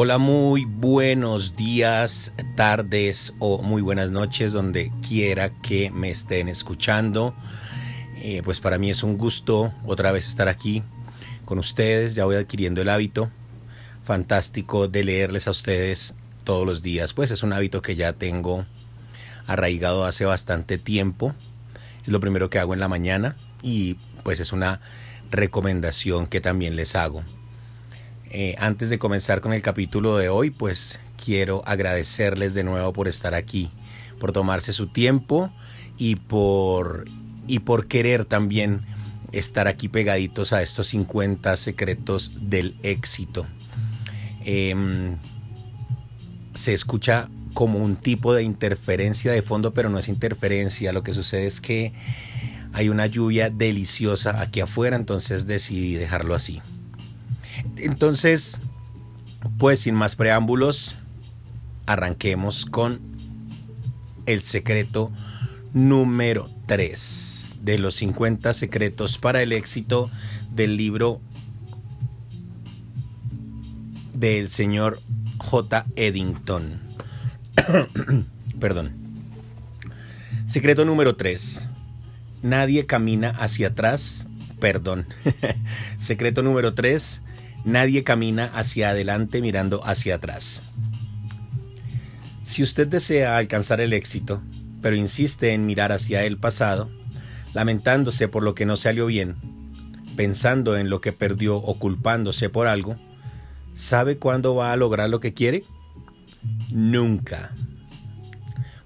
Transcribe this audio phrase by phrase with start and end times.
[0.00, 7.34] Hola, muy buenos días, tardes o muy buenas noches, donde quiera que me estén escuchando.
[8.14, 10.84] Eh, pues para mí es un gusto otra vez estar aquí
[11.44, 12.14] con ustedes.
[12.14, 13.28] Ya voy adquiriendo el hábito
[14.04, 17.12] fantástico de leerles a ustedes todos los días.
[17.12, 18.66] Pues es un hábito que ya tengo
[19.48, 21.34] arraigado hace bastante tiempo.
[22.02, 24.80] Es lo primero que hago en la mañana y pues es una
[25.32, 27.24] recomendación que también les hago.
[28.30, 33.08] Eh, antes de comenzar con el capítulo de hoy, pues quiero agradecerles de nuevo por
[33.08, 33.70] estar aquí,
[34.20, 35.50] por tomarse su tiempo
[35.96, 37.06] y por,
[37.46, 38.82] y por querer también
[39.32, 43.46] estar aquí pegaditos a estos 50 secretos del éxito.
[44.44, 45.16] Em,
[46.54, 50.92] se escucha como un tipo de interferencia de fondo, pero no es interferencia.
[50.92, 51.92] Lo que sucede es que
[52.72, 56.60] hay una lluvia deliciosa aquí afuera, entonces decidí dejarlo así.
[57.80, 58.58] Entonces,
[59.58, 60.96] pues sin más preámbulos,
[61.86, 63.00] arranquemos con
[64.26, 65.10] el secreto
[65.72, 70.10] número 3 de los 50 secretos para el éxito
[70.50, 71.20] del libro
[74.14, 75.00] del señor
[75.38, 75.86] J.
[75.96, 76.80] Eddington.
[78.60, 78.92] Perdón.
[80.46, 81.68] Secreto número 3.
[82.42, 84.26] Nadie camina hacia atrás.
[84.60, 85.06] Perdón.
[85.98, 87.22] Secreto número 3.
[87.64, 90.62] Nadie camina hacia adelante mirando hacia atrás.
[92.44, 94.42] Si usted desea alcanzar el éxito,
[94.80, 96.90] pero insiste en mirar hacia el pasado,
[97.52, 99.36] lamentándose por lo que no salió bien,
[100.16, 102.96] pensando en lo que perdió o culpándose por algo,
[103.74, 105.64] ¿sabe cuándo va a lograr lo que quiere?
[106.70, 107.54] Nunca.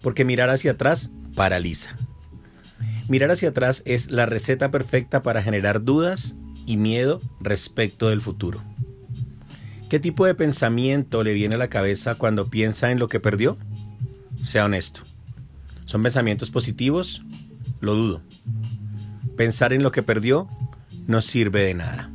[0.00, 1.96] Porque mirar hacia atrás paraliza.
[3.08, 8.62] Mirar hacia atrás es la receta perfecta para generar dudas y miedo respecto del futuro.
[9.88, 13.58] ¿Qué tipo de pensamiento le viene a la cabeza cuando piensa en lo que perdió?
[14.42, 15.02] Sea honesto.
[15.84, 17.22] ¿Son pensamientos positivos?
[17.80, 18.22] Lo dudo.
[19.36, 20.48] Pensar en lo que perdió
[21.06, 22.10] no sirve de nada.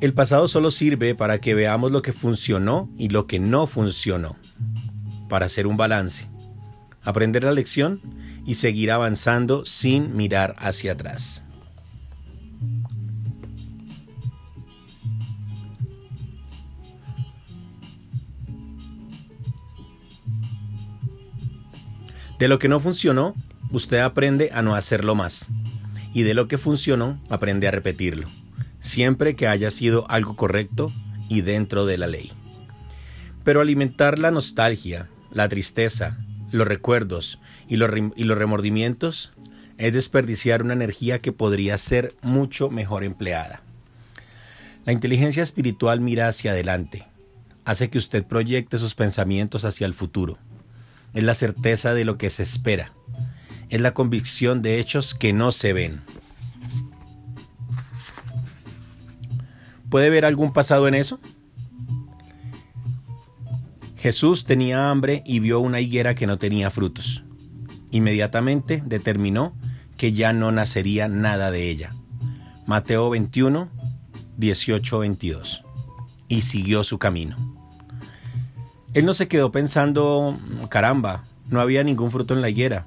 [0.00, 4.36] El pasado solo sirve para que veamos lo que funcionó y lo que no funcionó,
[5.28, 6.26] para hacer un balance,
[7.02, 8.00] aprender la lección
[8.46, 11.42] y seguir avanzando sin mirar hacia atrás.
[22.40, 23.34] De lo que no funcionó,
[23.70, 25.48] usted aprende a no hacerlo más.
[26.14, 28.30] Y de lo que funcionó, aprende a repetirlo,
[28.80, 30.90] siempre que haya sido algo correcto
[31.28, 32.32] y dentro de la ley.
[33.44, 36.16] Pero alimentar la nostalgia, la tristeza,
[36.50, 39.32] los recuerdos y los, y los remordimientos
[39.76, 43.60] es desperdiciar una energía que podría ser mucho mejor empleada.
[44.86, 47.06] La inteligencia espiritual mira hacia adelante,
[47.66, 50.38] hace que usted proyecte sus pensamientos hacia el futuro
[51.14, 52.92] es la certeza de lo que se espera,
[53.68, 56.02] es la convicción de hechos que no se ven.
[59.88, 61.20] ¿Puede ver algún pasado en eso?
[63.96, 67.24] Jesús tenía hambre y vio una higuera que no tenía frutos.
[67.90, 69.54] Inmediatamente determinó
[69.96, 71.94] que ya no nacería nada de ella.
[72.66, 73.68] Mateo 21,
[74.38, 75.64] 18, 22.
[76.28, 77.49] Y siguió su camino.
[78.92, 82.86] Él no se quedó pensando, caramba, no había ningún fruto en la higuera.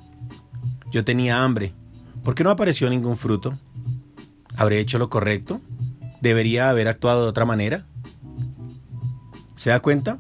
[0.92, 1.74] Yo tenía hambre.
[2.24, 3.58] ¿Por qué no apareció ningún fruto?
[4.56, 5.62] ¿Habré hecho lo correcto?
[6.22, 7.86] ¿Debería haber actuado de otra manera?
[9.56, 10.20] ¿Se da cuenta?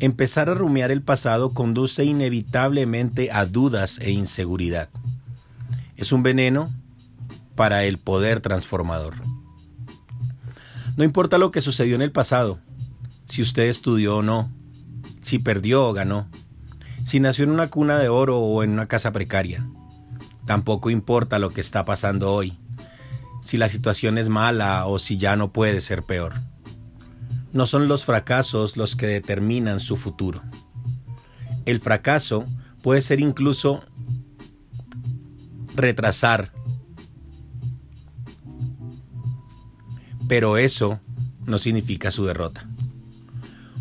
[0.00, 4.88] Empezar a rumiar el pasado conduce inevitablemente a dudas e inseguridad.
[5.96, 6.70] Es un veneno
[7.54, 9.14] para el poder transformador.
[10.96, 12.58] No importa lo que sucedió en el pasado,
[13.26, 14.50] si usted estudió o no,
[15.26, 16.28] si perdió o ganó,
[17.02, 19.68] si nació en una cuna de oro o en una casa precaria.
[20.46, 22.56] Tampoco importa lo que está pasando hoy,
[23.42, 26.34] si la situación es mala o si ya no puede ser peor.
[27.52, 30.42] No son los fracasos los que determinan su futuro.
[31.64, 32.44] El fracaso
[32.80, 33.82] puede ser incluso
[35.74, 36.52] retrasar,
[40.28, 41.00] pero eso
[41.46, 42.68] no significa su derrota.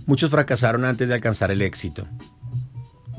[0.05, 2.07] Muchos fracasaron antes de alcanzar el éxito.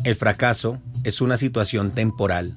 [0.04, 2.54] El fracaso es una situación temporal.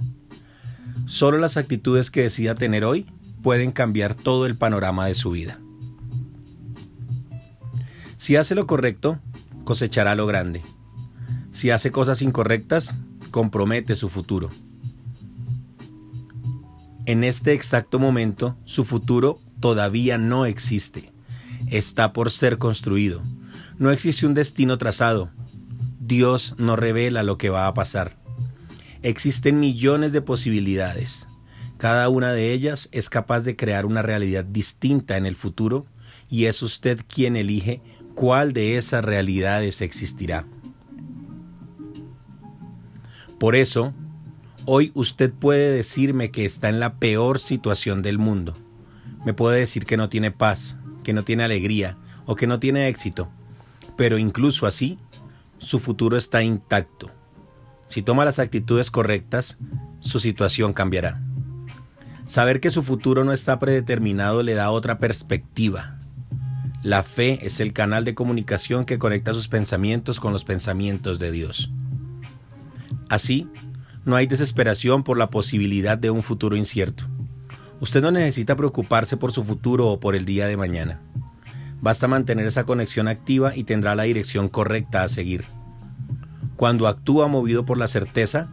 [1.05, 3.07] Solo las actitudes que decida tener hoy
[3.41, 5.59] pueden cambiar todo el panorama de su vida.
[8.15, 9.19] Si hace lo correcto,
[9.63, 10.61] cosechará lo grande.
[11.51, 12.99] Si hace cosas incorrectas,
[13.31, 14.51] compromete su futuro.
[17.05, 21.11] En este exacto momento, su futuro todavía no existe
[21.67, 23.21] está por ser construido.
[23.79, 25.29] No existe un destino trazado.
[26.01, 28.17] Dios no revela lo que va a pasar.
[29.03, 31.29] Existen millones de posibilidades.
[31.77, 35.85] Cada una de ellas es capaz de crear una realidad distinta en el futuro
[36.29, 37.81] y es usted quien elige
[38.15, 40.45] cuál de esas realidades existirá.
[43.39, 43.93] Por eso,
[44.65, 48.57] hoy usted puede decirme que está en la peor situación del mundo.
[49.25, 52.89] Me puede decir que no tiene paz, que no tiene alegría o que no tiene
[52.89, 53.29] éxito.
[53.99, 54.97] Pero incluso así,
[55.57, 57.11] su futuro está intacto.
[57.87, 59.57] Si toma las actitudes correctas,
[59.99, 61.21] su situación cambiará.
[62.23, 65.99] Saber que su futuro no está predeterminado le da otra perspectiva.
[66.81, 71.33] La fe es el canal de comunicación que conecta sus pensamientos con los pensamientos de
[71.33, 71.69] Dios.
[73.09, 73.49] Así,
[74.05, 77.03] no hay desesperación por la posibilidad de un futuro incierto.
[77.81, 81.01] Usted no necesita preocuparse por su futuro o por el día de mañana.
[81.81, 85.45] Basta mantener esa conexión activa y tendrá la dirección correcta a seguir.
[86.55, 88.49] Cuando actúa movido por la certeza,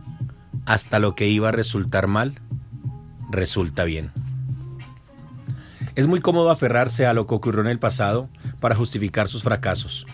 [0.64, 2.40] hasta lo que iba a resultar mal,
[3.31, 4.12] resulta bien.
[5.96, 8.28] Es muy cómodo aferrarse a lo que ocurrió en el pasado
[8.61, 10.06] para justificar sus fracasos.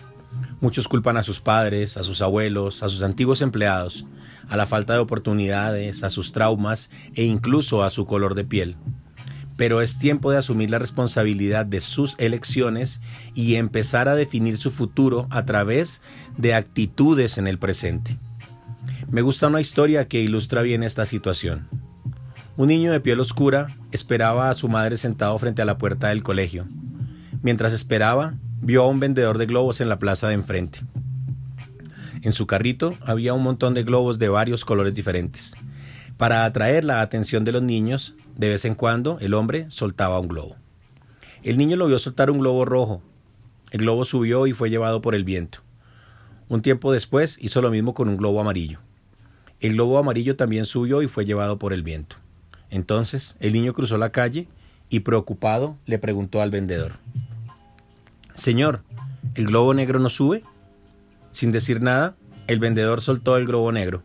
[0.61, 4.05] Muchos culpan a sus padres, a sus abuelos, a sus antiguos empleados,
[4.47, 8.77] a la falta de oportunidades, a sus traumas e incluso a su color de piel.
[9.63, 12.99] Pero es tiempo de asumir la responsabilidad de sus elecciones
[13.33, 16.01] y empezar a definir su futuro a través
[16.37, 18.19] de actitudes en el presente.
[19.09, 21.69] Me gusta una historia que ilustra bien esta situación.
[22.57, 26.23] Un niño de piel oscura esperaba a su madre sentado frente a la puerta del
[26.23, 26.65] colegio.
[27.41, 30.79] Mientras esperaba, vio a un vendedor de globos en la plaza de enfrente.
[32.21, 35.53] En su carrito había un montón de globos de varios colores diferentes.
[36.17, 40.27] Para atraer la atención de los niños, de vez en cuando el hombre soltaba un
[40.27, 40.55] globo.
[41.43, 43.01] El niño lo vio soltar un globo rojo.
[43.71, 45.59] El globo subió y fue llevado por el viento.
[46.47, 48.79] Un tiempo después hizo lo mismo con un globo amarillo.
[49.59, 52.17] El globo amarillo también subió y fue llevado por el viento.
[52.69, 54.47] Entonces el niño cruzó la calle
[54.89, 56.93] y preocupado le preguntó al vendedor,
[58.35, 58.81] Señor,
[59.35, 60.43] ¿el globo negro no sube?
[61.31, 62.15] Sin decir nada,
[62.47, 64.03] el vendedor soltó el globo negro,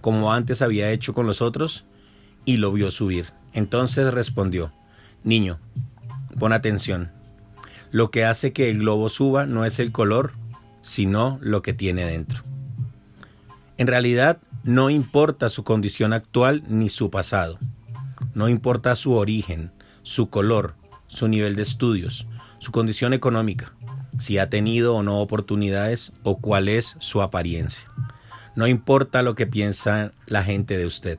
[0.00, 1.84] como antes había hecho con los otros,
[2.44, 3.26] y lo vio subir.
[3.52, 4.72] Entonces respondió,
[5.22, 5.58] Niño,
[6.38, 7.12] pon atención.
[7.90, 10.32] Lo que hace que el globo suba no es el color,
[10.82, 12.42] sino lo que tiene dentro.
[13.76, 17.58] En realidad, no importa su condición actual ni su pasado.
[18.34, 19.72] No importa su origen,
[20.02, 20.74] su color,
[21.06, 22.26] su nivel de estudios,
[22.58, 23.72] su condición económica,
[24.18, 27.90] si ha tenido o no oportunidades o cuál es su apariencia.
[28.56, 31.18] No importa lo que piensa la gente de usted.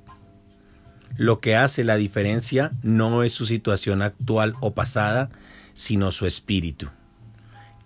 [1.18, 5.30] Lo que hace la diferencia no es su situación actual o pasada,
[5.74, 6.90] sino su espíritu.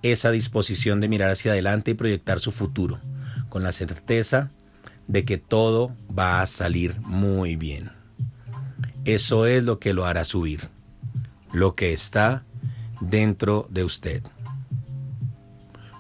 [0.01, 2.99] Esa disposición de mirar hacia adelante y proyectar su futuro,
[3.49, 4.51] con la certeza
[5.07, 7.91] de que todo va a salir muy bien.
[9.05, 10.69] Eso es lo que lo hará subir,
[11.51, 12.43] lo que está
[13.01, 14.23] dentro de usted.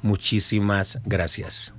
[0.01, 1.73] Muchísimas gracias.